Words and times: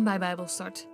Bij 0.00 0.18
Bijbelstart. 0.18 0.88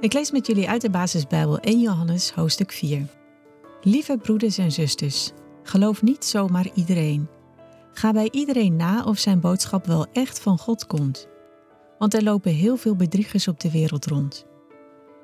Ik 0.00 0.12
lees 0.12 0.30
met 0.30 0.46
jullie 0.46 0.68
uit 0.68 0.80
de 0.80 0.90
basisbijbel 0.90 1.58
1 1.58 1.80
Johannes 1.80 2.30
hoofdstuk 2.30 2.72
4. 2.72 3.06
Lieve 3.80 4.16
broeders 4.16 4.58
en 4.58 4.72
zusters, 4.72 5.30
geloof 5.62 6.02
niet 6.02 6.24
zomaar 6.24 6.68
iedereen. 6.74 7.28
Ga 7.92 8.12
bij 8.12 8.28
iedereen 8.30 8.76
na 8.76 9.04
of 9.04 9.18
zijn 9.18 9.40
boodschap 9.40 9.86
wel 9.86 10.06
echt 10.12 10.40
van 10.40 10.58
God 10.58 10.86
komt. 10.86 11.28
Want 11.98 12.14
er 12.14 12.22
lopen 12.22 12.52
heel 12.52 12.76
veel 12.76 12.96
bedriegers 12.96 13.48
op 13.48 13.60
de 13.60 13.70
wereld 13.70 14.06
rond. 14.06 14.50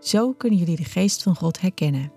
Zo 0.01 0.33
kunnen 0.33 0.59
jullie 0.59 0.77
de 0.77 0.84
geest 0.84 1.23
van 1.23 1.37
God 1.37 1.61
herkennen. 1.61 2.12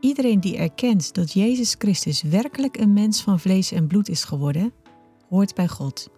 Iedereen 0.00 0.40
die 0.40 0.56
erkent 0.56 1.14
dat 1.14 1.32
Jezus 1.32 1.74
Christus 1.78 2.22
werkelijk 2.22 2.76
een 2.76 2.92
mens 2.92 3.22
van 3.22 3.40
vlees 3.40 3.72
en 3.72 3.86
bloed 3.86 4.08
is 4.08 4.24
geworden, 4.24 4.72
hoort 5.28 5.54
bij 5.54 5.68
God. 5.68 6.08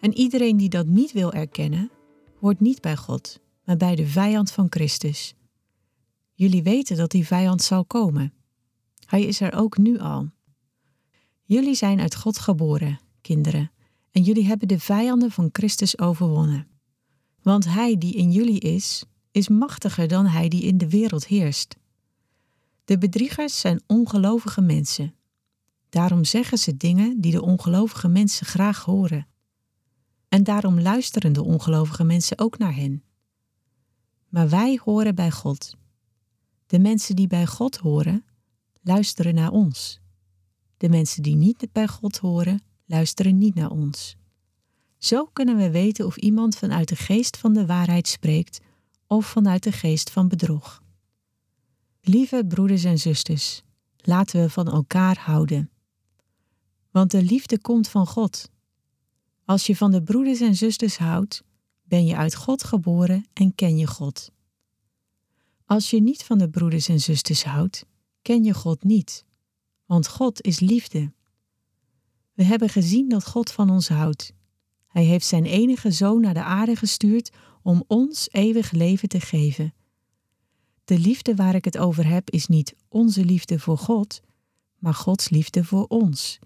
En 0.00 0.14
iedereen 0.14 0.56
die 0.56 0.68
dat 0.68 0.86
niet 0.86 1.12
wil 1.12 1.32
erkennen, 1.32 1.90
hoort 2.40 2.60
niet 2.60 2.80
bij 2.80 2.96
God, 2.96 3.40
maar 3.64 3.76
bij 3.76 3.94
de 3.94 4.06
vijand 4.06 4.50
van 4.50 4.66
Christus. 4.68 5.34
Jullie 6.34 6.62
weten 6.62 6.96
dat 6.96 7.10
die 7.10 7.26
vijand 7.26 7.62
zal 7.62 7.84
komen. 7.84 8.32
Hij 9.06 9.22
is 9.22 9.40
er 9.40 9.54
ook 9.54 9.76
nu 9.78 9.98
al. 9.98 10.28
Jullie 11.44 11.74
zijn 11.74 12.00
uit 12.00 12.16
God 12.16 12.38
geboren, 12.38 13.00
kinderen, 13.20 13.70
en 14.10 14.22
jullie 14.22 14.46
hebben 14.46 14.68
de 14.68 14.78
vijanden 14.78 15.30
van 15.30 15.48
Christus 15.52 15.98
overwonnen. 15.98 16.66
Want 17.42 17.64
Hij 17.64 17.98
die 17.98 18.14
in 18.14 18.32
jullie 18.32 18.60
is, 18.60 19.04
is 19.34 19.48
machtiger 19.48 20.08
dan 20.08 20.26
Hij 20.26 20.48
die 20.48 20.62
in 20.62 20.78
de 20.78 20.88
wereld 20.88 21.26
heerst. 21.26 21.76
De 22.84 22.98
bedriegers 22.98 23.60
zijn 23.60 23.82
ongelovige 23.86 24.60
mensen. 24.60 25.14
Daarom 25.88 26.24
zeggen 26.24 26.58
ze 26.58 26.76
dingen 26.76 27.20
die 27.20 27.32
de 27.32 27.42
ongelovige 27.42 28.08
mensen 28.08 28.46
graag 28.46 28.84
horen. 28.84 29.26
En 30.28 30.44
daarom 30.44 30.80
luisteren 30.80 31.32
de 31.32 31.42
ongelovige 31.42 32.04
mensen 32.04 32.38
ook 32.38 32.58
naar 32.58 32.74
hen. 32.74 33.02
Maar 34.28 34.48
wij 34.48 34.80
horen 34.84 35.14
bij 35.14 35.30
God. 35.30 35.76
De 36.66 36.78
mensen 36.78 37.16
die 37.16 37.26
bij 37.26 37.46
God 37.46 37.76
horen, 37.76 38.24
luisteren 38.82 39.34
naar 39.34 39.50
ons. 39.50 40.00
De 40.76 40.88
mensen 40.88 41.22
die 41.22 41.36
niet 41.36 41.68
bij 41.72 41.88
God 41.88 42.18
horen, 42.18 42.62
luisteren 42.86 43.38
niet 43.38 43.54
naar 43.54 43.70
ons. 43.70 44.16
Zo 44.98 45.24
kunnen 45.24 45.56
we 45.56 45.70
weten 45.70 46.06
of 46.06 46.16
iemand 46.16 46.56
vanuit 46.56 46.88
de 46.88 46.96
geest 46.96 47.36
van 47.36 47.52
de 47.52 47.66
waarheid 47.66 48.08
spreekt 48.08 48.60
of 49.06 49.26
vanuit 49.26 49.62
de 49.62 49.72
geest 49.72 50.10
van 50.10 50.28
bedrog. 50.28 50.82
Lieve 52.00 52.44
broeders 52.48 52.84
en 52.84 52.98
zusters, 52.98 53.62
laten 53.96 54.40
we 54.40 54.50
van 54.50 54.66
elkaar 54.66 55.18
houden. 55.18 55.70
Want 56.90 57.10
de 57.10 57.22
liefde 57.22 57.60
komt 57.60 57.88
van 57.88 58.06
God. 58.06 58.50
Als 59.44 59.66
je 59.66 59.76
van 59.76 59.90
de 59.90 60.02
broeders 60.02 60.40
en 60.40 60.54
zusters 60.54 60.98
houdt, 60.98 61.42
ben 61.82 62.06
je 62.06 62.16
uit 62.16 62.34
God 62.34 62.64
geboren 62.64 63.26
en 63.32 63.54
ken 63.54 63.76
je 63.76 63.86
God. 63.86 64.30
Als 65.64 65.90
je 65.90 66.00
niet 66.00 66.24
van 66.24 66.38
de 66.38 66.50
broeders 66.50 66.88
en 66.88 67.00
zusters 67.00 67.44
houdt, 67.44 67.86
ken 68.22 68.44
je 68.44 68.54
God 68.54 68.84
niet, 68.84 69.24
want 69.86 70.08
God 70.08 70.42
is 70.42 70.60
liefde. 70.60 71.12
We 72.32 72.44
hebben 72.44 72.68
gezien 72.68 73.08
dat 73.08 73.26
God 73.26 73.50
van 73.50 73.70
ons 73.70 73.88
houdt. 73.88 74.32
Hij 74.94 75.04
heeft 75.04 75.26
zijn 75.26 75.44
enige 75.44 75.90
zoon 75.90 76.20
naar 76.20 76.34
de 76.34 76.42
aarde 76.42 76.76
gestuurd 76.76 77.30
om 77.62 77.84
ons 77.86 78.28
eeuwig 78.30 78.70
leven 78.70 79.08
te 79.08 79.20
geven. 79.20 79.74
De 80.84 80.98
liefde 80.98 81.34
waar 81.34 81.54
ik 81.54 81.64
het 81.64 81.78
over 81.78 82.06
heb 82.06 82.30
is 82.30 82.46
niet 82.46 82.74
onze 82.88 83.24
liefde 83.24 83.58
voor 83.58 83.78
God, 83.78 84.20
maar 84.78 84.94
Gods 84.94 85.28
liefde 85.28 85.64
voor 85.64 85.86
ons. 85.86 86.38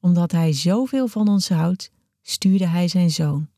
Omdat 0.00 0.32
Hij 0.32 0.52
zoveel 0.52 1.08
van 1.08 1.28
ons 1.28 1.48
houdt, 1.48 1.90
stuurde 2.22 2.66
Hij 2.66 2.88
zijn 2.88 3.10
zoon. 3.10 3.48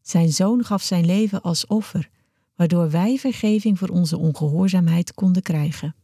Zijn 0.00 0.32
zoon 0.32 0.64
gaf 0.64 0.82
zijn 0.82 1.06
leven 1.06 1.42
als 1.42 1.66
offer, 1.66 2.10
waardoor 2.56 2.90
wij 2.90 3.18
vergeving 3.18 3.78
voor 3.78 3.88
onze 3.88 4.18
ongehoorzaamheid 4.18 5.14
konden 5.14 5.42
krijgen. 5.42 5.94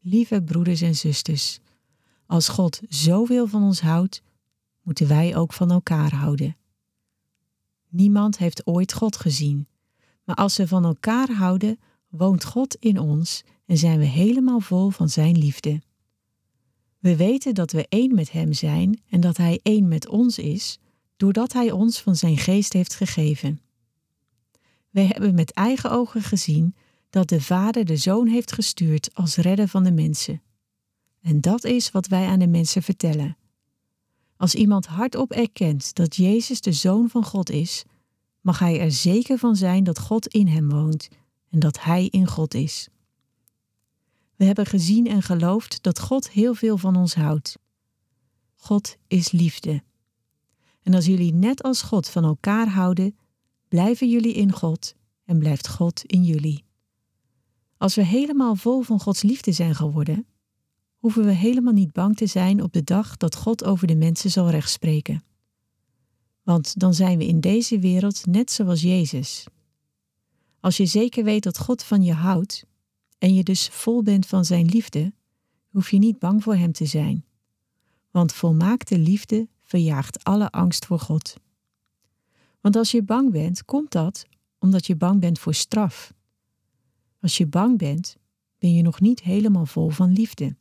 Lieve 0.00 0.42
broeders 0.42 0.80
en 0.80 0.94
zusters, 0.94 1.58
als 2.26 2.48
God 2.48 2.80
zoveel 2.88 3.46
van 3.46 3.62
ons 3.62 3.80
houdt, 3.80 4.22
moeten 4.88 5.08
wij 5.08 5.36
ook 5.36 5.52
van 5.52 5.70
elkaar 5.70 6.14
houden. 6.14 6.56
Niemand 7.88 8.38
heeft 8.38 8.66
ooit 8.66 8.92
God 8.92 9.16
gezien, 9.16 9.68
maar 10.24 10.36
als 10.36 10.56
we 10.56 10.66
van 10.68 10.84
elkaar 10.84 11.30
houden, 11.30 11.78
woont 12.08 12.44
God 12.44 12.74
in 12.74 12.98
ons 12.98 13.44
en 13.66 13.76
zijn 13.78 13.98
we 13.98 14.04
helemaal 14.04 14.60
vol 14.60 14.90
van 14.90 15.08
Zijn 15.08 15.38
liefde. 15.38 15.82
We 16.98 17.16
weten 17.16 17.54
dat 17.54 17.72
we 17.72 17.86
één 17.88 18.14
met 18.14 18.32
Hem 18.32 18.52
zijn 18.52 19.00
en 19.08 19.20
dat 19.20 19.36
Hij 19.36 19.60
één 19.62 19.88
met 19.88 20.08
ons 20.08 20.38
is, 20.38 20.78
doordat 21.16 21.52
Hij 21.52 21.70
ons 21.70 22.00
van 22.00 22.16
Zijn 22.16 22.36
geest 22.36 22.72
heeft 22.72 22.94
gegeven. 22.94 23.60
Wij 24.90 25.06
hebben 25.06 25.34
met 25.34 25.52
eigen 25.52 25.90
ogen 25.90 26.22
gezien 26.22 26.74
dat 27.10 27.28
de 27.28 27.40
Vader 27.40 27.84
de 27.84 27.96
Zoon 27.96 28.26
heeft 28.26 28.52
gestuurd 28.52 29.14
als 29.14 29.36
redder 29.36 29.68
van 29.68 29.84
de 29.84 29.92
mensen. 29.92 30.42
En 31.20 31.40
dat 31.40 31.64
is 31.64 31.90
wat 31.90 32.06
wij 32.06 32.26
aan 32.26 32.38
de 32.38 32.46
mensen 32.46 32.82
vertellen. 32.82 33.36
Als 34.38 34.54
iemand 34.54 34.86
hardop 34.86 35.32
erkent 35.32 35.94
dat 35.94 36.16
Jezus 36.16 36.60
de 36.60 36.72
Zoon 36.72 37.08
van 37.08 37.24
God 37.24 37.50
is, 37.50 37.84
mag 38.40 38.58
hij 38.58 38.80
er 38.80 38.92
zeker 38.92 39.38
van 39.38 39.56
zijn 39.56 39.84
dat 39.84 39.98
God 39.98 40.26
in 40.26 40.46
hem 40.46 40.70
woont 40.70 41.08
en 41.50 41.58
dat 41.58 41.82
hij 41.82 42.06
in 42.06 42.26
God 42.26 42.54
is. 42.54 42.88
We 44.36 44.44
hebben 44.44 44.66
gezien 44.66 45.06
en 45.06 45.22
geloofd 45.22 45.82
dat 45.82 46.00
God 46.00 46.30
heel 46.30 46.54
veel 46.54 46.78
van 46.78 46.96
ons 46.96 47.14
houdt. 47.14 47.58
God 48.54 48.96
is 49.06 49.30
liefde. 49.30 49.82
En 50.82 50.94
als 50.94 51.06
jullie 51.06 51.34
net 51.34 51.62
als 51.62 51.82
God 51.82 52.08
van 52.08 52.24
elkaar 52.24 52.68
houden, 52.68 53.16
blijven 53.68 54.08
jullie 54.10 54.34
in 54.34 54.52
God 54.52 54.94
en 55.24 55.38
blijft 55.38 55.68
God 55.68 56.04
in 56.04 56.24
jullie. 56.24 56.64
Als 57.76 57.94
we 57.94 58.04
helemaal 58.04 58.56
vol 58.56 58.82
van 58.82 59.00
Gods 59.00 59.22
liefde 59.22 59.52
zijn 59.52 59.74
geworden, 59.74 60.26
hoeven 60.98 61.24
we 61.24 61.32
helemaal 61.32 61.72
niet 61.72 61.92
bang 61.92 62.16
te 62.16 62.26
zijn 62.26 62.62
op 62.62 62.72
de 62.72 62.84
dag 62.84 63.16
dat 63.16 63.36
God 63.36 63.64
over 63.64 63.86
de 63.86 63.96
mensen 63.96 64.30
zal 64.30 64.50
rechtspreken. 64.50 65.22
Want 66.42 66.78
dan 66.78 66.94
zijn 66.94 67.18
we 67.18 67.26
in 67.26 67.40
deze 67.40 67.78
wereld 67.78 68.26
net 68.26 68.50
zoals 68.50 68.82
Jezus. 68.82 69.46
Als 70.60 70.76
je 70.76 70.86
zeker 70.86 71.24
weet 71.24 71.42
dat 71.42 71.58
God 71.58 71.82
van 71.82 72.02
je 72.02 72.12
houdt 72.12 72.64
en 73.18 73.34
je 73.34 73.42
dus 73.42 73.68
vol 73.68 74.02
bent 74.02 74.26
van 74.26 74.44
Zijn 74.44 74.66
liefde, 74.66 75.12
hoef 75.68 75.90
je 75.90 75.98
niet 75.98 76.18
bang 76.18 76.42
voor 76.42 76.54
Hem 76.54 76.72
te 76.72 76.86
zijn. 76.86 77.24
Want 78.10 78.32
volmaakte 78.32 78.98
liefde 78.98 79.48
verjaagt 79.62 80.24
alle 80.24 80.50
angst 80.50 80.86
voor 80.86 81.00
God. 81.00 81.34
Want 82.60 82.76
als 82.76 82.90
je 82.90 83.02
bang 83.02 83.30
bent, 83.32 83.64
komt 83.64 83.90
dat 83.90 84.26
omdat 84.58 84.86
je 84.86 84.96
bang 84.96 85.20
bent 85.20 85.38
voor 85.38 85.54
straf. 85.54 86.12
Als 87.20 87.36
je 87.36 87.46
bang 87.46 87.78
bent, 87.78 88.16
ben 88.58 88.74
je 88.74 88.82
nog 88.82 89.00
niet 89.00 89.22
helemaal 89.22 89.66
vol 89.66 89.88
van 89.88 90.12
liefde. 90.12 90.56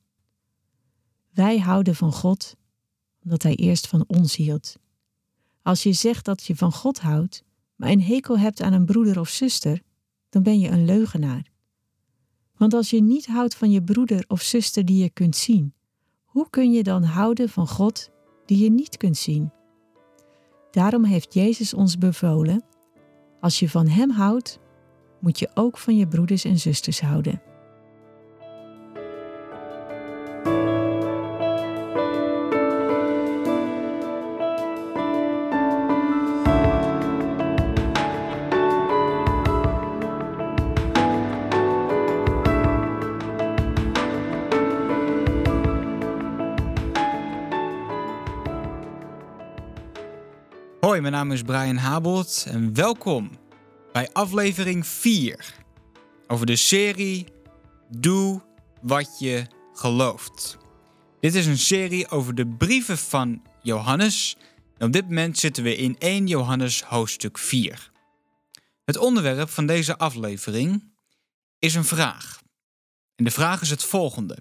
Wij 1.37 1.59
houden 1.59 1.95
van 1.95 2.13
God 2.13 2.55
omdat 3.23 3.43
Hij 3.43 3.55
eerst 3.55 3.87
van 3.87 4.03
ons 4.07 4.35
hield. 4.35 4.75
Als 5.61 5.83
je 5.83 5.93
zegt 5.93 6.25
dat 6.25 6.43
je 6.43 6.55
van 6.55 6.71
God 6.71 6.99
houdt, 6.99 7.43
maar 7.75 7.89
een 7.89 8.01
hekel 8.01 8.39
hebt 8.39 8.61
aan 8.61 8.73
een 8.73 8.85
broeder 8.85 9.19
of 9.19 9.29
zuster, 9.29 9.81
dan 10.29 10.43
ben 10.43 10.59
je 10.59 10.69
een 10.69 10.85
leugenaar. 10.85 11.51
Want 12.55 12.73
als 12.73 12.89
je 12.89 13.01
niet 13.01 13.25
houdt 13.25 13.55
van 13.55 13.71
je 13.71 13.83
broeder 13.83 14.25
of 14.27 14.41
zuster 14.41 14.85
die 14.85 15.03
je 15.03 15.09
kunt 15.09 15.35
zien, 15.35 15.73
hoe 16.25 16.49
kun 16.49 16.71
je 16.71 16.83
dan 16.83 17.03
houden 17.03 17.49
van 17.49 17.67
God 17.67 18.09
die 18.45 18.63
je 18.63 18.69
niet 18.69 18.97
kunt 18.97 19.17
zien? 19.17 19.51
Daarom 20.71 21.03
heeft 21.03 21.33
Jezus 21.33 21.73
ons 21.73 21.97
bevolen: 21.97 22.63
als 23.39 23.59
je 23.59 23.69
van 23.69 23.87
Hem 23.87 24.09
houdt, 24.09 24.59
moet 25.19 25.39
je 25.39 25.49
ook 25.53 25.77
van 25.77 25.95
je 25.95 26.07
broeders 26.07 26.43
en 26.43 26.59
zusters 26.59 27.01
houden. 27.01 27.41
Mijn 51.01 51.13
naam 51.13 51.31
is 51.31 51.41
Brian 51.41 51.75
Habelt 51.75 52.45
en 52.47 52.73
welkom 52.73 53.31
bij 53.91 54.09
aflevering 54.13 54.87
4 54.87 55.55
over 56.27 56.45
de 56.45 56.55
serie 56.55 57.27
Doe 57.89 58.41
wat 58.81 59.19
je 59.19 59.47
gelooft. 59.73 60.57
Dit 61.19 61.35
is 61.35 61.45
een 61.45 61.57
serie 61.57 62.09
over 62.09 62.35
de 62.35 62.47
brieven 62.47 62.97
van 62.97 63.41
Johannes 63.61 64.37
en 64.77 64.87
op 64.87 64.93
dit 64.93 65.05
moment 65.05 65.37
zitten 65.37 65.63
we 65.63 65.75
in 65.75 65.95
1 65.97 66.27
Johannes 66.27 66.81
hoofdstuk 66.81 67.37
4. 67.37 67.91
Het 68.85 68.97
onderwerp 68.97 69.49
van 69.49 69.65
deze 69.65 69.97
aflevering 69.97 70.93
is 71.59 71.75
een 71.75 71.85
vraag. 71.85 72.41
En 73.15 73.23
de 73.23 73.31
vraag 73.31 73.61
is 73.61 73.69
het 73.69 73.83
volgende: 73.83 74.37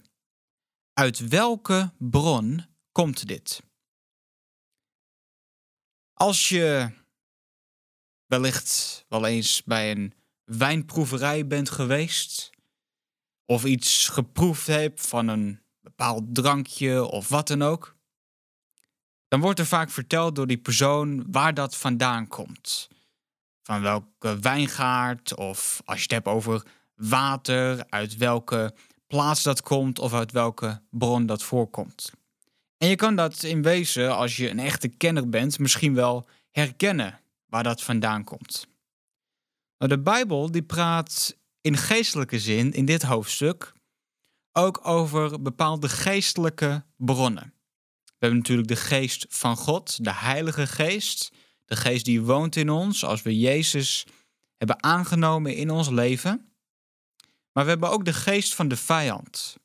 Uit 0.92 1.28
welke 1.28 1.92
bron 1.98 2.64
komt 2.92 3.26
dit? 3.26 3.65
Als 6.18 6.48
je 6.48 6.90
wellicht 8.26 9.04
wel 9.08 9.26
eens 9.26 9.62
bij 9.64 9.90
een 9.90 10.14
wijnproeverij 10.44 11.46
bent 11.46 11.70
geweest, 11.70 12.50
of 13.44 13.64
iets 13.64 14.08
geproefd 14.08 14.66
hebt 14.66 15.06
van 15.06 15.28
een 15.28 15.60
bepaald 15.80 16.34
drankje 16.34 17.04
of 17.04 17.28
wat 17.28 17.48
dan 17.48 17.62
ook, 17.62 17.96
dan 19.28 19.40
wordt 19.40 19.58
er 19.58 19.66
vaak 19.66 19.90
verteld 19.90 20.34
door 20.34 20.46
die 20.46 20.58
persoon 20.58 21.30
waar 21.30 21.54
dat 21.54 21.76
vandaan 21.76 22.28
komt. 22.28 22.88
Van 23.62 23.82
welke 23.82 24.38
wijngaard, 24.38 25.34
of 25.34 25.82
als 25.84 25.96
je 25.96 26.02
het 26.02 26.12
hebt 26.12 26.26
over 26.26 26.66
water, 26.94 27.84
uit 27.88 28.16
welke 28.16 28.74
plaats 29.06 29.42
dat 29.42 29.62
komt 29.62 29.98
of 29.98 30.12
uit 30.12 30.32
welke 30.32 30.82
bron 30.90 31.26
dat 31.26 31.42
voorkomt. 31.42 32.12
En 32.78 32.88
je 32.88 32.96
kan 32.96 33.16
dat 33.16 33.42
in 33.42 33.62
wezen, 33.62 34.16
als 34.16 34.36
je 34.36 34.50
een 34.50 34.58
echte 34.58 34.88
kenner 34.88 35.28
bent, 35.28 35.58
misschien 35.58 35.94
wel 35.94 36.28
herkennen 36.50 37.20
waar 37.46 37.62
dat 37.62 37.82
vandaan 37.82 38.24
komt. 38.24 38.66
Maar 39.78 39.88
de 39.88 40.00
Bijbel 40.00 40.50
die 40.50 40.62
praat 40.62 41.36
in 41.60 41.76
geestelijke 41.76 42.38
zin 42.38 42.72
in 42.72 42.84
dit 42.84 43.02
hoofdstuk 43.02 43.74
ook 44.52 44.86
over 44.86 45.42
bepaalde 45.42 45.88
geestelijke 45.88 46.84
bronnen. 46.96 47.54
We 48.04 48.12
hebben 48.18 48.38
natuurlijk 48.38 48.68
de 48.68 48.76
geest 48.76 49.26
van 49.28 49.56
God, 49.56 50.04
de 50.04 50.12
Heilige 50.12 50.66
Geest, 50.66 51.32
de 51.64 51.76
geest 51.76 52.04
die 52.04 52.22
woont 52.22 52.56
in 52.56 52.70
ons 52.70 53.04
als 53.04 53.22
we 53.22 53.38
Jezus 53.38 54.06
hebben 54.56 54.82
aangenomen 54.82 55.54
in 55.54 55.70
ons 55.70 55.88
leven. 55.88 56.52
Maar 57.52 57.64
we 57.64 57.70
hebben 57.70 57.90
ook 57.90 58.04
de 58.04 58.12
geest 58.12 58.54
van 58.54 58.68
de 58.68 58.76
vijand. 58.76 59.56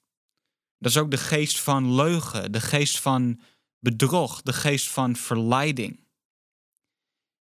Dat 0.82 0.92
is 0.92 0.98
ook 0.98 1.12
de 1.12 1.18
geest 1.18 1.60
van 1.60 1.96
leugen, 1.96 2.52
de 2.52 2.62
geest 2.62 3.00
van 3.00 3.40
bedrog, 3.80 4.42
de 4.42 4.54
geest 4.54 4.90
van 4.90 5.16
verleiding. 5.16 6.00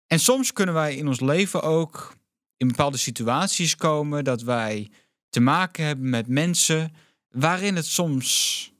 En 0.07 0.19
soms 0.19 0.53
kunnen 0.53 0.73
wij 0.73 0.95
in 0.95 1.07
ons 1.07 1.19
leven 1.19 1.61
ook 1.61 2.15
in 2.57 2.67
bepaalde 2.67 2.97
situaties 2.97 3.75
komen 3.75 4.23
dat 4.23 4.41
wij 4.41 4.91
te 5.29 5.39
maken 5.39 5.85
hebben 5.85 6.09
met 6.09 6.27
mensen 6.27 6.93
waarin 7.29 7.75
het 7.75 7.85
soms 7.85 8.71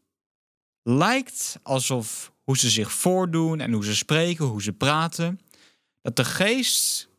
lijkt 0.81 1.59
alsof 1.61 2.31
hoe 2.43 2.57
ze 2.57 2.69
zich 2.69 2.91
voordoen 2.91 3.59
en 3.59 3.71
hoe 3.71 3.85
ze 3.85 3.95
spreken, 3.95 4.45
hoe 4.45 4.61
ze 4.61 4.73
praten, 4.73 5.39
dat 6.01 6.15
de 6.15 6.25
geest 6.25 7.09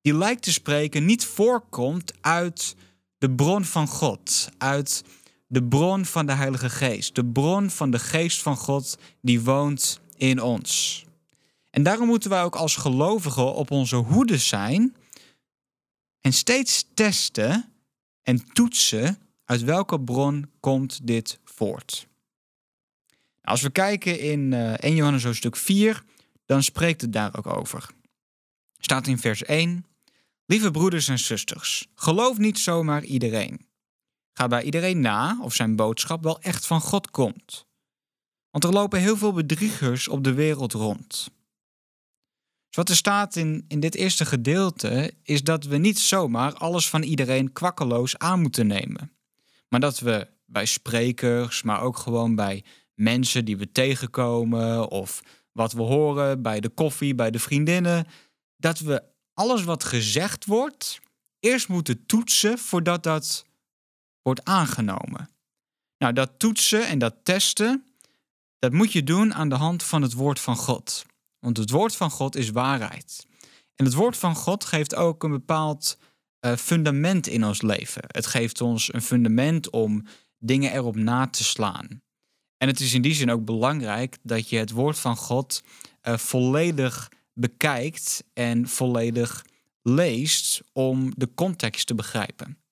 die 0.00 0.14
lijkt 0.14 0.42
te 0.42 0.52
spreken 0.52 1.04
niet 1.04 1.24
voorkomt 1.24 2.12
uit 2.20 2.76
de 3.18 3.30
bron 3.30 3.64
van 3.64 3.86
God, 3.86 4.48
uit 4.58 5.04
de 5.54 5.62
bron 5.62 6.04
van 6.04 6.26
de 6.26 6.32
Heilige 6.32 6.70
Geest, 6.70 7.14
de 7.14 7.24
bron 7.24 7.70
van 7.70 7.90
de 7.90 7.98
Geest 7.98 8.42
van 8.42 8.56
God 8.56 8.98
die 9.20 9.40
woont 9.40 10.00
in 10.16 10.42
ons. 10.42 11.04
En 11.70 11.82
daarom 11.82 12.06
moeten 12.06 12.30
wij 12.30 12.42
ook 12.42 12.56
als 12.56 12.76
gelovigen 12.76 13.54
op 13.54 13.70
onze 13.70 13.96
hoede 13.96 14.38
zijn 14.38 14.96
en 16.20 16.32
steeds 16.32 16.84
testen 16.94 17.72
en 18.22 18.52
toetsen 18.52 19.18
uit 19.44 19.62
welke 19.62 20.00
bron 20.00 20.50
komt 20.60 21.06
dit 21.06 21.38
voort. 21.44 22.06
Als 23.42 23.62
we 23.62 23.70
kijken 23.70 24.20
in 24.20 24.52
eh, 24.52 24.72
1 24.72 24.94
Johannes 24.94 25.24
hoofdstuk 25.24 25.56
4, 25.56 26.04
dan 26.46 26.62
spreekt 26.62 27.00
het 27.00 27.12
daar 27.12 27.36
ook 27.36 27.46
over. 27.46 27.90
Staat 28.78 29.06
in 29.06 29.18
vers 29.18 29.42
1: 29.42 29.86
Lieve 30.46 30.70
broeders 30.70 31.08
en 31.08 31.18
zusters, 31.18 31.88
geloof 31.94 32.38
niet 32.38 32.58
zomaar 32.58 33.04
iedereen. 33.04 33.72
Ga 34.36 34.48
bij 34.48 34.62
iedereen 34.62 35.00
na 35.00 35.38
of 35.40 35.54
zijn 35.54 35.76
boodschap 35.76 36.22
wel 36.22 36.40
echt 36.40 36.66
van 36.66 36.80
God 36.80 37.10
komt. 37.10 37.66
Want 38.50 38.64
er 38.64 38.72
lopen 38.72 39.00
heel 39.00 39.16
veel 39.16 39.32
bedriegers 39.32 40.08
op 40.08 40.24
de 40.24 40.32
wereld 40.32 40.72
rond. 40.72 41.08
Dus 42.68 42.76
wat 42.76 42.88
er 42.88 42.96
staat 42.96 43.36
in, 43.36 43.64
in 43.68 43.80
dit 43.80 43.94
eerste 43.94 44.24
gedeelte 44.24 45.14
is 45.22 45.42
dat 45.42 45.64
we 45.64 45.76
niet 45.76 45.98
zomaar 45.98 46.54
alles 46.54 46.88
van 46.88 47.02
iedereen 47.02 47.52
kwakkeloos 47.52 48.18
aan 48.18 48.40
moeten 48.40 48.66
nemen. 48.66 49.12
Maar 49.68 49.80
dat 49.80 49.98
we 49.98 50.28
bij 50.46 50.66
sprekers, 50.66 51.62
maar 51.62 51.80
ook 51.80 51.98
gewoon 51.98 52.34
bij 52.34 52.64
mensen 52.94 53.44
die 53.44 53.56
we 53.56 53.72
tegenkomen 53.72 54.88
of 54.88 55.22
wat 55.52 55.72
we 55.72 55.82
horen 55.82 56.42
bij 56.42 56.60
de 56.60 56.68
koffie, 56.68 57.14
bij 57.14 57.30
de 57.30 57.38
vriendinnen, 57.38 58.06
dat 58.56 58.78
we 58.78 59.02
alles 59.34 59.64
wat 59.64 59.84
gezegd 59.84 60.44
wordt 60.44 61.00
eerst 61.40 61.68
moeten 61.68 62.06
toetsen 62.06 62.58
voordat 62.58 63.02
dat 63.02 63.46
wordt 64.24 64.44
aangenomen. 64.44 65.28
Nou, 65.98 66.12
dat 66.12 66.30
toetsen 66.38 66.86
en 66.86 66.98
dat 66.98 67.14
testen, 67.22 67.84
dat 68.58 68.72
moet 68.72 68.92
je 68.92 69.04
doen 69.04 69.34
aan 69.34 69.48
de 69.48 69.54
hand 69.54 69.82
van 69.82 70.02
het 70.02 70.12
woord 70.12 70.40
van 70.40 70.56
God. 70.56 71.04
Want 71.38 71.56
het 71.56 71.70
woord 71.70 71.96
van 71.96 72.10
God 72.10 72.36
is 72.36 72.50
waarheid. 72.50 73.26
En 73.74 73.84
het 73.84 73.94
woord 73.94 74.16
van 74.16 74.34
God 74.34 74.64
geeft 74.64 74.94
ook 74.94 75.22
een 75.22 75.30
bepaald 75.30 75.98
uh, 76.40 76.56
fundament 76.56 77.26
in 77.26 77.44
ons 77.44 77.62
leven. 77.62 78.02
Het 78.06 78.26
geeft 78.26 78.60
ons 78.60 78.92
een 78.92 79.02
fundament 79.02 79.70
om 79.70 80.06
dingen 80.38 80.72
erop 80.72 80.96
na 80.96 81.26
te 81.26 81.44
slaan. 81.44 82.02
En 82.56 82.68
het 82.68 82.80
is 82.80 82.94
in 82.94 83.02
die 83.02 83.14
zin 83.14 83.30
ook 83.30 83.44
belangrijk 83.44 84.18
dat 84.22 84.48
je 84.48 84.56
het 84.56 84.70
woord 84.70 84.98
van 84.98 85.16
God 85.16 85.62
uh, 86.02 86.16
volledig 86.16 87.10
bekijkt 87.32 88.24
en 88.32 88.68
volledig 88.68 89.44
leest 89.82 90.62
om 90.72 91.12
de 91.16 91.34
context 91.34 91.86
te 91.86 91.94
begrijpen. 91.94 92.63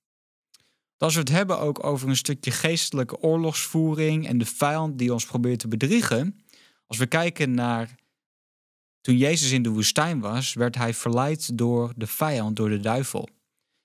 Als 1.02 1.14
we 1.14 1.20
het 1.20 1.28
hebben 1.28 1.58
ook 1.58 1.84
over 1.84 2.08
een 2.08 2.16
stukje 2.16 2.50
geestelijke 2.50 3.20
oorlogsvoering 3.20 4.26
en 4.26 4.38
de 4.38 4.46
vijand 4.46 4.98
die 4.98 5.12
ons 5.12 5.26
probeert 5.26 5.58
te 5.58 5.68
bedriegen, 5.68 6.40
als 6.86 6.98
we 6.98 7.06
kijken 7.06 7.54
naar 7.54 7.94
toen 9.00 9.16
Jezus 9.16 9.50
in 9.50 9.62
de 9.62 9.68
woestijn 9.68 10.20
was, 10.20 10.54
werd 10.54 10.74
hij 10.74 10.94
verleid 10.94 11.58
door 11.58 11.92
de 11.96 12.06
vijand, 12.06 12.56
door 12.56 12.68
de 12.68 12.80
duivel. 12.80 13.28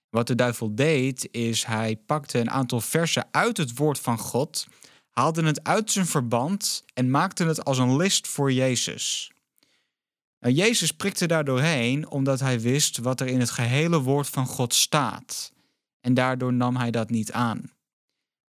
Wat 0.10 0.28
de 0.28 0.36
duivel 0.36 0.75
deed, 0.75 1.28
is 1.31 1.64
hij 1.64 1.96
pakte 2.06 2.40
een 2.40 2.52
aantal 2.52 2.81
versen 2.81 3.28
uit 3.31 3.58
het 3.58 3.78
woord 3.78 4.00
van 4.00 4.18
God, 4.18 4.68
haalde 5.12 5.44
het 5.44 5.64
uit 5.64 5.92
zijn 5.92 6.06
verband 6.06 6.83
en 6.94 7.12
maakte 7.12 7.45
het 7.45 7.66
als 7.66 7.78
een 7.78 7.95
list 7.95 8.28
voor 8.28 8.52
Jezus. 8.52 9.31
Nou, 10.40 10.54
Jezus 10.54 10.92
prikte 10.92 11.28
daar 11.28 11.45
doorheen 11.45 12.09
omdat 12.09 12.40
hij 12.40 12.59
wist 12.59 12.97
wat 12.97 13.21
er 13.21 13.28
in 13.28 13.40
het 13.40 13.52
gehele 13.52 14.00
woord 14.00 14.28
van 14.28 14.45
God 14.45 14.74
staat. 14.74 15.56
En 16.07 16.14
daardoor 16.14 16.54
nam 16.54 16.76
hij 16.76 16.92
dat 16.92 17.09
niet 17.09 17.31
aan. 17.31 17.71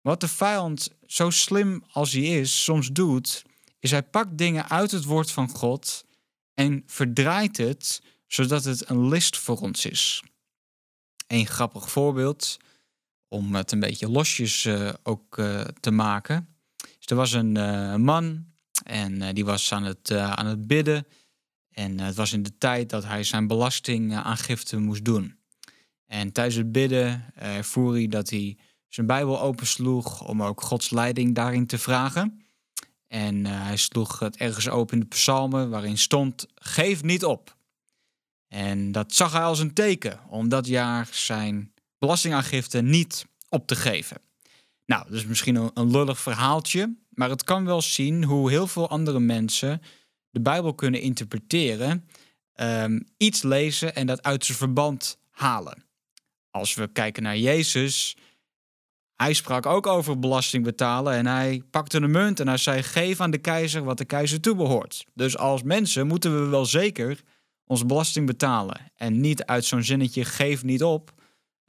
Wat 0.01 0.19
de 0.19 0.27
vijand, 0.27 0.89
zo 1.05 1.29
slim 1.29 1.83
als 1.91 2.11
hij 2.11 2.21
is, 2.21 2.63
soms 2.63 2.91
doet, 2.91 3.45
is 3.79 3.91
hij 3.91 4.03
pakt 4.03 4.37
dingen 4.37 4.69
uit 4.69 4.91
het 4.91 5.03
woord 5.03 5.31
van 5.31 5.49
God 5.49 6.05
en 6.53 6.83
verdraait 6.85 7.57
het 7.57 8.01
zodat 8.27 8.63
het 8.63 8.89
een 8.89 9.07
list 9.07 9.37
voor 9.37 9.57
ons 9.57 9.85
is. 9.85 10.23
Een 11.27 11.45
grappig 11.45 11.89
voorbeeld, 11.89 12.57
om 13.27 13.55
het 13.55 13.71
een 13.71 13.79
beetje 13.79 14.09
losjes 14.09 14.65
uh, 14.65 14.93
ook 15.03 15.37
uh, 15.37 15.61
te 15.61 15.91
maken. 15.91 16.55
Dus 16.75 17.05
er 17.05 17.15
was 17.15 17.31
een 17.31 17.55
uh, 17.57 17.95
man 17.95 18.45
en 18.83 19.33
die 19.33 19.45
was 19.45 19.71
aan 19.71 19.83
het, 19.83 20.11
aan 20.11 20.45
het 20.45 20.67
bidden. 20.67 21.07
En 21.71 21.99
het 21.99 22.15
was 22.15 22.33
in 22.33 22.43
de 22.43 22.57
tijd 22.57 22.89
dat 22.89 23.03
hij 23.03 23.23
zijn 23.23 23.47
belastingaangifte 23.47 24.77
moest 24.77 25.05
doen. 25.05 25.44
En 26.05 26.31
tijdens 26.31 26.55
het 26.55 26.71
bidden 26.71 27.33
ervoer 27.35 27.93
hij 27.93 28.07
dat 28.07 28.29
hij 28.29 28.57
zijn 28.87 29.07
Bijbel 29.07 29.41
opensloeg 29.41 30.27
om 30.27 30.43
ook 30.43 30.61
Gods 30.61 30.89
leiding 30.89 31.35
daarin 31.35 31.67
te 31.67 31.77
vragen. 31.77 32.41
En 33.07 33.45
hij 33.45 33.77
sloeg 33.77 34.19
het 34.19 34.37
ergens 34.37 34.69
open 34.69 34.93
in 34.93 34.99
de 34.99 35.05
psalmen 35.05 35.69
waarin 35.69 35.97
stond, 35.97 36.47
geef 36.55 37.03
niet 37.03 37.25
op. 37.25 37.55
En 38.47 38.91
dat 38.91 39.13
zag 39.13 39.31
hij 39.31 39.43
als 39.43 39.59
een 39.59 39.73
teken 39.73 40.19
om 40.29 40.49
dat 40.49 40.67
jaar 40.67 41.07
zijn 41.11 41.73
belastingaangifte 41.97 42.81
niet 42.81 43.25
op 43.49 43.67
te 43.67 43.75
geven. 43.75 44.17
Nou, 44.85 45.03
dat 45.03 45.13
is 45.13 45.25
misschien 45.25 45.71
een, 45.73 45.91
lullig 45.91 46.19
verhaaltje, 46.19 46.95
maar 47.09 47.29
het 47.29 47.43
kan 47.43 47.65
wel 47.65 47.81
zien 47.81 48.23
hoe 48.23 48.49
heel 48.49 48.67
veel 48.67 48.89
andere 48.89 49.19
mensen 49.19 49.81
de 50.29 50.41
Bijbel 50.41 50.73
kunnen 50.73 51.01
interpreteren, 51.01 52.09
um, 52.55 53.07
iets 53.17 53.43
lezen 53.43 53.95
en 53.95 54.07
dat 54.07 54.23
uit 54.23 54.45
zijn 54.45 54.57
verband 54.57 55.17
halen. 55.31 55.83
Als 56.55 56.73
we 56.73 56.87
kijken 56.87 57.23
naar 57.23 57.37
Jezus, 57.37 58.17
hij 59.15 59.33
sprak 59.33 59.65
ook 59.65 59.87
over 59.87 60.19
belasting 60.19 60.63
betalen 60.63 61.13
en 61.13 61.25
hij 61.25 61.61
pakte 61.69 61.97
een 61.97 62.11
munt 62.11 62.39
en 62.39 62.47
hij 62.47 62.57
zei: 62.57 62.83
geef 62.83 63.19
aan 63.19 63.31
de 63.31 63.37
keizer 63.37 63.83
wat 63.83 63.97
de 63.97 64.05
keizer 64.05 64.41
toebehoort. 64.41 65.05
Dus 65.13 65.37
als 65.37 65.63
mensen 65.63 66.07
moeten 66.07 66.41
we 66.41 66.49
wel 66.49 66.65
zeker 66.65 67.21
onze 67.65 67.85
belasting 67.85 68.25
betalen. 68.25 68.91
En 68.95 69.19
niet 69.19 69.45
uit 69.45 69.65
zo'n 69.65 69.83
zinnetje 69.83 70.25
geef 70.25 70.63
niet 70.63 70.83
op 70.83 71.13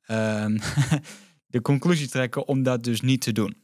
ehm, 0.02 0.59
de 1.55 1.61
conclusie 1.62 2.09
trekken 2.09 2.49
om 2.49 2.62
dat 2.62 2.85
dus 2.85 3.00
niet 3.00 3.21
te 3.21 3.33
doen. 3.33 3.57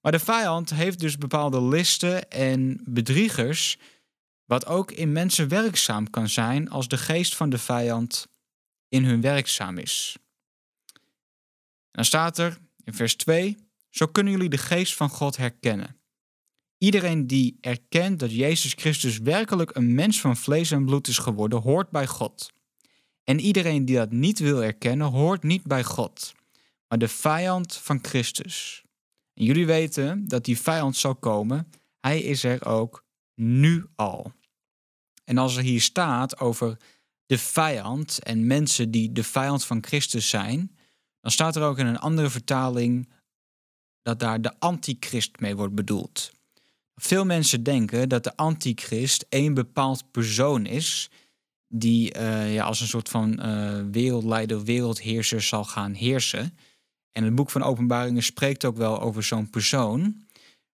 Maar 0.00 0.12
de 0.12 0.18
vijand 0.18 0.74
heeft 0.74 1.00
dus 1.00 1.18
bepaalde 1.18 1.62
listen 1.62 2.30
en 2.30 2.80
bedriegers, 2.84 3.78
wat 4.44 4.66
ook 4.66 4.92
in 4.92 5.12
mensen 5.12 5.48
werkzaam 5.48 6.10
kan 6.10 6.28
zijn 6.28 6.70
als 6.70 6.88
de 6.88 6.98
geest 6.98 7.36
van 7.36 7.50
de 7.50 7.58
vijand 7.58 8.26
in 8.88 9.04
hun 9.04 9.20
werkzaam 9.20 9.78
is. 9.78 10.16
Dan 11.90 12.04
staat 12.04 12.38
er 12.38 12.58
in 12.84 12.94
vers 12.94 13.16
2: 13.16 13.56
Zo 13.90 14.06
kunnen 14.06 14.32
jullie 14.32 14.48
de 14.48 14.58
geest 14.58 14.94
van 14.94 15.08
God 15.08 15.36
herkennen. 15.36 15.96
Iedereen 16.78 17.26
die 17.26 17.58
erkent 17.60 18.18
dat 18.18 18.32
Jezus 18.32 18.72
Christus 18.72 19.18
werkelijk 19.18 19.76
een 19.76 19.94
mens 19.94 20.20
van 20.20 20.36
vlees 20.36 20.70
en 20.70 20.84
bloed 20.84 21.08
is 21.08 21.18
geworden, 21.18 21.60
hoort 21.60 21.90
bij 21.90 22.06
God. 22.06 22.52
En 23.24 23.40
iedereen 23.40 23.84
die 23.84 23.96
dat 23.96 24.10
niet 24.10 24.38
wil 24.38 24.62
erkennen, 24.62 25.06
hoort 25.06 25.42
niet 25.42 25.62
bij 25.62 25.84
God, 25.84 26.34
maar 26.88 26.98
de 26.98 27.08
vijand 27.08 27.76
van 27.76 27.98
Christus. 28.02 28.84
En 29.34 29.44
jullie 29.44 29.66
weten 29.66 30.28
dat 30.28 30.44
die 30.44 30.58
vijand 30.58 30.96
zal 30.96 31.14
komen. 31.14 31.70
Hij 32.00 32.20
is 32.20 32.44
er 32.44 32.64
ook 32.64 33.04
nu 33.34 33.86
al. 33.94 34.32
En 35.24 35.38
als 35.38 35.56
er 35.56 35.62
hier 35.62 35.80
staat 35.80 36.38
over 36.38 36.76
de 37.26 37.38
vijand 37.38 38.22
en 38.22 38.46
mensen 38.46 38.90
die 38.90 39.12
de 39.12 39.24
vijand 39.24 39.64
van 39.64 39.84
Christus 39.84 40.28
zijn, 40.28 40.76
dan 41.20 41.30
staat 41.30 41.56
er 41.56 41.62
ook 41.62 41.78
in 41.78 41.86
een 41.86 41.98
andere 41.98 42.30
vertaling 42.30 43.08
dat 44.02 44.18
daar 44.18 44.40
de 44.40 44.58
antichrist 44.58 45.40
mee 45.40 45.56
wordt 45.56 45.74
bedoeld. 45.74 46.32
Veel 46.94 47.24
mensen 47.24 47.62
denken 47.62 48.08
dat 48.08 48.24
de 48.24 48.36
antichrist 48.36 49.26
één 49.28 49.54
bepaald 49.54 50.10
persoon 50.10 50.66
is 50.66 51.10
die 51.68 52.16
uh, 52.16 52.54
ja, 52.54 52.64
als 52.64 52.80
een 52.80 52.86
soort 52.86 53.08
van 53.08 53.46
uh, 53.46 53.80
wereldleider, 53.90 54.64
wereldheerser 54.64 55.42
zal 55.42 55.64
gaan 55.64 55.92
heersen. 55.92 56.56
En 57.12 57.24
het 57.24 57.34
boek 57.34 57.50
van 57.50 57.62
Openbaringen 57.62 58.22
spreekt 58.22 58.64
ook 58.64 58.76
wel 58.76 59.00
over 59.00 59.22
zo'n 59.22 59.50
persoon. 59.50 60.26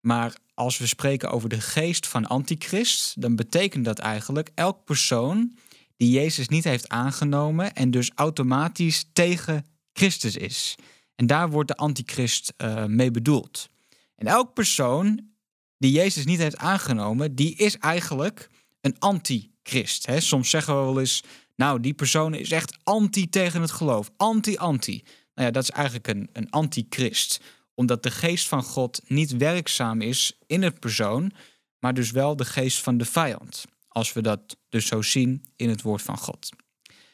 Maar 0.00 0.36
als 0.54 0.78
we 0.78 0.86
spreken 0.86 1.30
over 1.30 1.48
de 1.48 1.60
geest 1.60 2.06
van 2.06 2.26
antichrist, 2.26 3.20
dan 3.20 3.36
betekent 3.36 3.84
dat 3.84 3.98
eigenlijk 3.98 4.50
elk 4.54 4.84
persoon 4.84 5.56
die 5.96 6.10
Jezus 6.10 6.48
niet 6.48 6.64
heeft 6.64 6.88
aangenomen 6.88 7.74
en 7.74 7.90
dus 7.90 8.10
automatisch 8.14 9.06
tegen 9.12 9.66
Christus 10.00 10.36
is. 10.36 10.74
En 11.14 11.26
daar 11.26 11.50
wordt 11.50 11.68
de 11.68 11.76
antichrist 11.76 12.52
uh, 12.58 12.84
mee 12.84 13.10
bedoeld. 13.10 13.68
En 14.16 14.26
elk 14.26 14.54
persoon 14.54 15.30
die 15.78 15.92
Jezus 15.92 16.24
niet 16.24 16.38
heeft 16.38 16.56
aangenomen, 16.56 17.34
die 17.34 17.56
is 17.56 17.78
eigenlijk 17.78 18.48
een 18.80 18.98
antichrist. 18.98 20.06
Hè? 20.06 20.20
Soms 20.20 20.50
zeggen 20.50 20.78
we 20.78 20.84
wel 20.84 21.00
eens, 21.00 21.22
nou, 21.56 21.80
die 21.80 21.94
persoon 21.94 22.34
is 22.34 22.50
echt 22.50 22.78
anti 22.82 23.28
tegen 23.28 23.60
het 23.60 23.70
geloof. 23.70 24.10
Anti-anti. 24.16 25.02
Nou 25.34 25.46
ja, 25.46 25.50
dat 25.50 25.62
is 25.62 25.70
eigenlijk 25.70 26.08
een, 26.08 26.28
een 26.32 26.50
antichrist. 26.50 27.40
Omdat 27.74 28.02
de 28.02 28.10
geest 28.10 28.48
van 28.48 28.62
God 28.62 29.00
niet 29.06 29.36
werkzaam 29.36 30.00
is 30.00 30.38
in 30.46 30.62
het 30.62 30.80
persoon, 30.80 31.32
maar 31.78 31.94
dus 31.94 32.10
wel 32.10 32.36
de 32.36 32.44
geest 32.44 32.78
van 32.78 32.98
de 32.98 33.04
vijand. 33.04 33.64
Als 33.88 34.12
we 34.12 34.22
dat 34.22 34.56
dus 34.68 34.86
zo 34.86 35.02
zien 35.02 35.44
in 35.56 35.68
het 35.68 35.82
woord 35.82 36.02
van 36.02 36.18
God. 36.18 36.50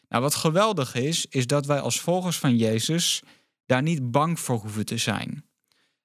Nou, 0.08 0.22
wat 0.22 0.34
geweldig 0.34 0.94
is, 0.94 1.26
is 1.26 1.46
dat 1.46 1.66
wij 1.66 1.80
als 1.80 2.00
volgers 2.00 2.38
van 2.38 2.56
Jezus 2.56 3.22
daar 3.66 3.82
niet 3.82 4.10
bang 4.10 4.40
voor 4.40 4.58
hoeven 4.58 4.84
te 4.84 4.98
zijn. 4.98 5.44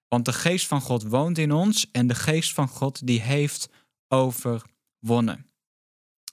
Want 0.07 0.25
de 0.25 0.33
geest 0.33 0.67
van 0.67 0.81
God 0.81 1.03
woont 1.03 1.37
in 1.37 1.51
ons 1.51 1.91
en 1.91 2.07
de 2.07 2.15
geest 2.15 2.53
van 2.53 2.67
God 2.67 3.07
die 3.07 3.21
heeft 3.21 3.69
overwonnen. 4.07 5.45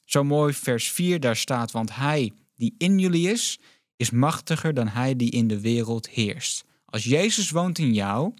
Zo 0.04 0.24
mooi 0.24 0.54
vers 0.54 0.90
4 0.90 1.20
daar 1.20 1.36
staat, 1.36 1.70
want 1.70 1.94
hij 1.94 2.32
die 2.54 2.74
in 2.78 2.98
jullie 2.98 3.30
is, 3.30 3.58
is 3.96 4.10
machtiger 4.10 4.74
dan 4.74 4.88
hij 4.88 5.16
die 5.16 5.30
in 5.30 5.48
de 5.48 5.60
wereld 5.60 6.08
heerst. 6.08 6.64
Als 6.84 7.04
Jezus 7.04 7.50
woont 7.50 7.78
in 7.78 7.94
jou, 7.94 8.34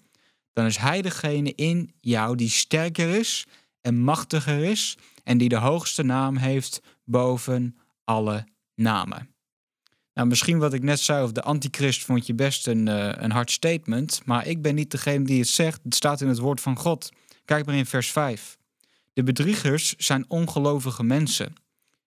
dan 0.53 0.67
is 0.67 0.77
hij 0.77 1.03
degene 1.03 1.55
in 1.55 1.93
jou 2.01 2.37
die 2.37 2.49
sterker 2.51 3.09
is 3.09 3.47
en 3.81 4.01
machtiger 4.01 4.65
is 4.65 4.97
en 5.25 5.39
die 5.39 5.49
de 5.49 5.57
hoogste 5.57 6.03
naam 6.03 6.37
heeft 6.37 6.83
boven 7.05 7.79
alle 8.05 8.47
namen. 8.79 9.35
Nou, 10.15 10.29
misschien 10.29 10.59
wat 10.59 10.73
ik 10.73 10.83
net 10.83 11.01
zei 11.01 11.23
over 11.23 11.35
de 11.35 11.43
antichrist 11.43 12.05
vond 12.05 12.27
je 12.27 12.35
best 12.35 12.67
een, 12.67 12.87
uh, 12.87 13.13
een 13.17 13.31
hard 13.31 13.51
statement, 13.51 14.21
maar 14.25 14.47
ik 14.47 14.63
ben 14.63 14.75
niet 14.75 14.91
degene 14.91 15.25
die 15.25 15.39
het 15.39 15.49
zegt. 15.49 15.81
Het 15.83 15.95
staat 15.95 16.21
in 16.21 16.29
het 16.29 16.39
woord 16.39 16.61
van 16.61 16.77
God. 16.77 17.09
Kijk 17.45 17.67
maar 17.67 17.75
in 17.75 17.87
vers 17.87 18.11
5. 18.11 18.59
De 19.13 19.23
bedriegers 19.23 19.95
zijn 19.97 20.25
ongelovige 20.29 21.03
mensen. 21.03 21.55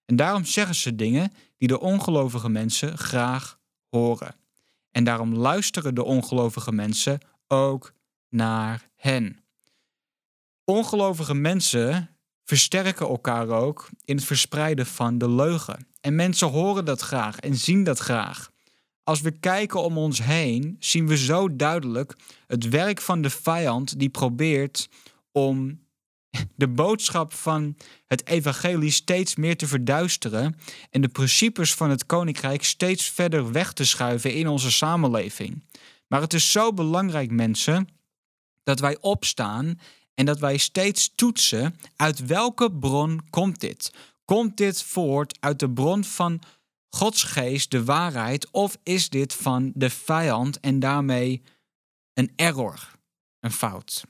En 0.06 0.16
daarom 0.16 0.46
zeggen 0.46 0.76
ze 0.76 0.96
dingen 0.96 1.32
die 1.58 1.68
de 1.68 1.80
ongelovige 1.80 2.50
mensen 2.50 2.98
graag 2.98 3.60
horen. 3.90 4.36
En 4.92 5.04
daarom 5.04 5.34
luisteren 5.34 5.96
de 5.96 6.04
ongelovige 6.04 6.72
mensen 6.72 7.20
ook 7.48 7.94
naar 8.30 8.90
hen. 8.96 9.44
Ongelovige 10.64 11.34
mensen 11.34 12.10
versterken 12.44 13.08
elkaar 13.08 13.48
ook 13.48 13.90
in 14.06 14.16
het 14.16 14.26
verspreiden 14.26 14.86
van 14.86 15.18
de 15.18 15.30
leugen. 15.30 15.88
En 16.02 16.16
mensen 16.16 16.48
horen 16.48 16.86
dat 16.86 17.02
graag 17.02 17.40
en 17.40 17.56
zien 17.56 17.84
dat 17.84 18.00
graag. 18.00 18.52
Als 19.04 19.22
we 19.22 19.32
kijken 19.32 19.84
om 19.84 19.98
ons 19.98 20.24
heen, 20.24 20.76
zien 20.80 21.08
we 21.08 21.18
zo 21.18 21.56
duidelijk 21.56 22.16
het 22.48 22.70
werk 22.70 23.02
van 23.02 23.22
de 23.22 23.30
vijand 23.30 24.00
die 24.00 24.10
probeert 24.10 24.90
om 25.32 25.80
de 26.56 26.68
boodschap 26.68 27.34
van 27.34 27.78
het 28.08 28.28
evangelie 28.28 28.92
steeds 28.92 29.36
meer 29.36 29.58
te 29.58 29.68
verduisteren 29.68 30.56
en 30.90 31.02
de 31.02 31.08
principes 31.08 31.74
van 31.74 31.90
het 31.90 32.06
koninkrijk 32.06 32.64
steeds 32.64 33.10
verder 33.10 33.52
weg 33.52 33.74
te 33.74 33.86
schuiven 33.86 34.34
in 34.34 34.48
onze 34.48 34.72
samenleving. 34.72 35.64
Maar 36.08 36.22
het 36.22 36.34
is 36.34 36.52
zo 36.52 36.74
belangrijk, 36.74 37.32
mensen, 37.32 37.88
dat 38.64 38.80
wij 38.80 38.98
opstaan 39.00 39.80
en 40.22 40.28
dat 40.28 40.40
wij 40.40 40.58
steeds 40.58 41.12
toetsen 41.16 41.80
uit 41.96 42.26
welke 42.26 42.72
bron 42.72 43.22
komt 43.30 43.60
dit? 43.60 43.94
Komt 44.26 44.58
dit 44.58 44.84
voort 44.84 45.38
uit 45.40 45.60
de 45.60 45.70
bron 45.70 46.04
van 46.04 46.42
Gods 46.90 47.24
geest, 47.24 47.72
de 47.72 47.84
waarheid, 47.84 48.52
of 48.52 48.78
is 48.84 49.10
dit 49.10 49.34
van 49.34 49.72
de 49.76 49.90
vijand 49.90 50.60
en 50.60 50.80
daarmee 50.80 51.42
een 52.14 52.34
error, 52.36 52.92
een 53.40 53.52
fout? 53.52 54.04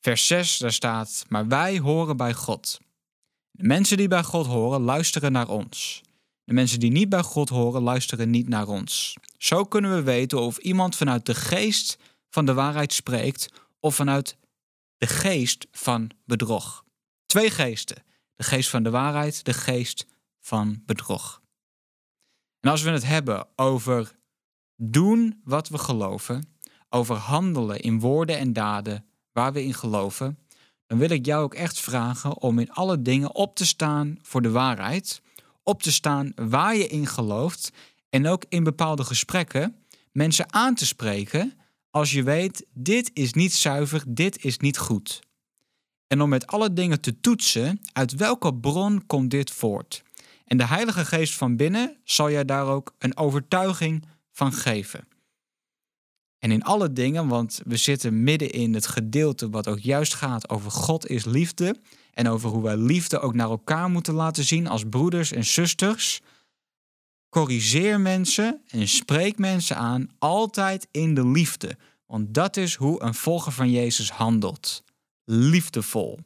Vers 0.00 0.26
6, 0.26 0.58
daar 0.58 0.72
staat: 0.72 1.24
Maar 1.28 1.48
wij 1.48 1.78
horen 1.78 2.16
bij 2.16 2.34
God. 2.34 2.80
De 3.50 3.64
mensen 3.64 3.96
die 3.96 4.08
bij 4.08 4.22
God 4.22 4.46
horen, 4.46 4.80
luisteren 4.80 5.32
naar 5.32 5.48
ons. 5.48 6.00
De 6.44 6.52
mensen 6.52 6.80
die 6.80 6.90
niet 6.90 7.08
bij 7.08 7.22
God 7.22 7.48
horen, 7.48 7.82
luisteren 7.82 8.30
niet 8.30 8.48
naar 8.48 8.68
ons. 8.68 9.16
Zo 9.38 9.64
kunnen 9.64 9.94
we 9.94 10.02
weten 10.02 10.40
of 10.40 10.58
iemand 10.58 10.96
vanuit 10.96 11.26
de 11.26 11.34
geest 11.34 11.98
van 12.30 12.46
de 12.46 12.54
waarheid 12.54 12.92
spreekt 12.92 13.48
of 13.84 13.94
vanuit 13.94 14.36
de 14.96 15.06
geest 15.06 15.66
van 15.72 16.10
bedrog. 16.24 16.84
Twee 17.26 17.50
geesten: 17.50 18.04
de 18.34 18.42
geest 18.42 18.70
van 18.70 18.82
de 18.82 18.90
waarheid, 18.90 19.44
de 19.44 19.52
geest 19.52 20.06
van 20.40 20.82
bedrog. 20.86 21.42
En 22.60 22.70
als 22.70 22.82
we 22.82 22.90
het 22.90 23.04
hebben 23.04 23.46
over 23.56 24.18
doen 24.76 25.40
wat 25.44 25.68
we 25.68 25.78
geloven, 25.78 26.56
over 26.88 27.16
handelen 27.16 27.80
in 27.80 28.00
woorden 28.00 28.38
en 28.38 28.52
daden 28.52 29.06
waar 29.32 29.52
we 29.52 29.64
in 29.64 29.74
geloven, 29.74 30.38
dan 30.86 30.98
wil 30.98 31.10
ik 31.10 31.26
jou 31.26 31.42
ook 31.42 31.54
echt 31.54 31.80
vragen 31.80 32.38
om 32.38 32.58
in 32.58 32.72
alle 32.72 33.02
dingen 33.02 33.34
op 33.34 33.56
te 33.56 33.66
staan 33.66 34.18
voor 34.22 34.42
de 34.42 34.50
waarheid, 34.50 35.22
op 35.62 35.82
te 35.82 35.92
staan 35.92 36.32
waar 36.34 36.76
je 36.76 36.86
in 36.86 37.06
gelooft 37.06 37.72
en 38.10 38.26
ook 38.26 38.44
in 38.48 38.64
bepaalde 38.64 39.04
gesprekken 39.04 39.84
mensen 40.12 40.52
aan 40.52 40.74
te 40.74 40.86
spreken 40.86 41.58
als 41.94 42.12
je 42.12 42.22
weet, 42.22 42.66
dit 42.72 43.10
is 43.12 43.32
niet 43.32 43.52
zuiver, 43.52 44.02
dit 44.06 44.44
is 44.44 44.58
niet 44.58 44.78
goed. 44.78 45.20
En 46.06 46.20
om 46.22 46.28
met 46.28 46.46
alle 46.46 46.72
dingen 46.72 47.00
te 47.00 47.20
toetsen, 47.20 47.80
uit 47.92 48.14
welke 48.14 48.54
bron 48.54 49.06
komt 49.06 49.30
dit 49.30 49.50
voort? 49.50 50.02
En 50.44 50.56
de 50.56 50.66
Heilige 50.66 51.04
Geest 51.04 51.34
van 51.34 51.56
binnen 51.56 51.96
zal 52.04 52.30
jij 52.30 52.44
daar 52.44 52.66
ook 52.66 52.94
een 52.98 53.16
overtuiging 53.16 54.04
van 54.32 54.52
geven. 54.52 55.08
En 56.38 56.50
in 56.50 56.62
alle 56.62 56.92
dingen, 56.92 57.28
want 57.28 57.60
we 57.64 57.76
zitten 57.76 58.22
midden 58.22 58.50
in 58.50 58.74
het 58.74 58.86
gedeelte 58.86 59.50
wat 59.50 59.68
ook 59.68 59.80
juist 59.80 60.14
gaat 60.14 60.48
over 60.48 60.70
God 60.70 61.08
is 61.08 61.24
liefde 61.24 61.76
en 62.12 62.28
over 62.28 62.50
hoe 62.50 62.62
wij 62.62 62.76
liefde 62.76 63.20
ook 63.20 63.34
naar 63.34 63.50
elkaar 63.50 63.90
moeten 63.90 64.14
laten 64.14 64.44
zien 64.44 64.66
als 64.66 64.84
broeders 64.90 65.32
en 65.32 65.44
zusters. 65.44 66.20
Corrigeer 67.34 68.00
mensen 68.00 68.62
en 68.68 68.88
spreek 68.88 69.38
mensen 69.38 69.76
aan 69.76 70.08
altijd 70.18 70.88
in 70.90 71.14
de 71.14 71.26
liefde, 71.26 71.76
want 72.06 72.34
dat 72.34 72.56
is 72.56 72.74
hoe 72.74 73.02
een 73.02 73.14
volger 73.14 73.52
van 73.52 73.70
Jezus 73.70 74.10
handelt. 74.10 74.84
Liefdevol. 75.24 76.18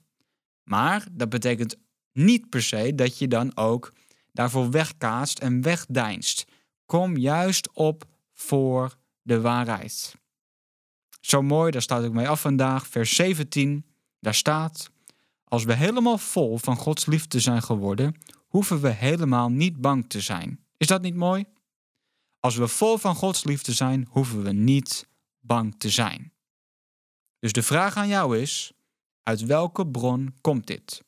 Maar 0.64 1.06
dat 1.12 1.28
betekent 1.28 1.76
niet 2.12 2.48
per 2.48 2.62
se 2.62 2.94
dat 2.94 3.18
je 3.18 3.28
dan 3.28 3.56
ook 3.56 3.92
daarvoor 4.32 4.70
wegkaatst 4.70 5.38
en 5.38 5.62
wegdeinst. 5.62 6.44
Kom 6.86 7.16
juist 7.16 7.72
op 7.72 8.04
voor 8.34 8.96
de 9.22 9.40
waarheid. 9.40 10.14
Zo 11.20 11.42
mooi, 11.42 11.70
daar 11.70 11.82
staat 11.82 12.04
ik 12.04 12.12
mee 12.12 12.28
af 12.28 12.40
vandaag, 12.40 12.86
vers 12.86 13.14
17. 13.14 13.84
Daar 14.20 14.34
staat: 14.34 14.90
Als 15.44 15.64
we 15.64 15.74
helemaal 15.74 16.18
vol 16.18 16.58
van 16.58 16.76
Gods 16.76 17.06
liefde 17.06 17.40
zijn 17.40 17.62
geworden, 17.62 18.14
hoeven 18.46 18.80
we 18.80 18.88
helemaal 18.88 19.48
niet 19.48 19.80
bang 19.80 20.08
te 20.08 20.20
zijn. 20.20 20.66
Is 20.78 20.86
dat 20.86 21.02
niet 21.02 21.14
mooi? 21.14 21.44
Als 22.40 22.56
we 22.56 22.68
vol 22.68 22.98
van 22.98 23.14
Gods 23.14 23.44
liefde 23.44 23.72
zijn, 23.72 24.06
hoeven 24.10 24.42
we 24.42 24.52
niet 24.52 25.08
bang 25.40 25.74
te 25.78 25.90
zijn. 25.90 26.32
Dus 27.38 27.52
de 27.52 27.62
vraag 27.62 27.96
aan 27.96 28.08
jou 28.08 28.38
is: 28.38 28.72
uit 29.22 29.40
welke 29.40 29.86
bron 29.86 30.34
komt 30.40 30.66
dit? 30.66 31.04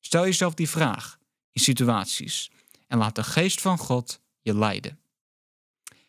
Stel 0.00 0.24
jezelf 0.24 0.54
die 0.54 0.68
vraag 0.68 1.18
in 1.50 1.60
situaties 1.60 2.50
en 2.86 2.98
laat 2.98 3.14
de 3.14 3.24
geest 3.24 3.60
van 3.60 3.78
God 3.78 4.20
je 4.40 4.54
leiden. 4.54 4.98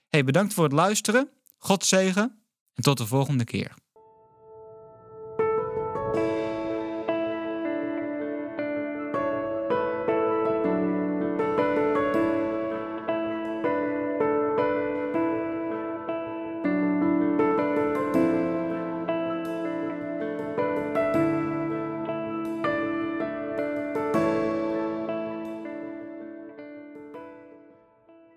Hey, 0.08 0.24
bedankt 0.24 0.54
voor 0.54 0.64
het 0.64 0.74
luisteren. 0.74 1.30
God 1.58 1.86
zegen 1.86 2.44
en 2.74 2.84
tot 2.84 2.98
de 2.98 3.08
volgende 3.08 3.44
keer. 3.44 3.76